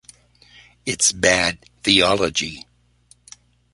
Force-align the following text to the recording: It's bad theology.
It's 0.83 1.11
bad 1.11 1.59
theology. 1.83 2.65